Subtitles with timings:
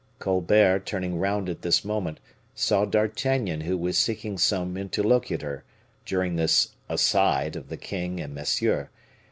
[0.17, 2.19] Colbert, turning round at this moment,
[2.55, 5.63] saw D'Artagnan who was seeking some interlocutor,
[6.07, 8.89] during this "aside" of the king and Monsieur.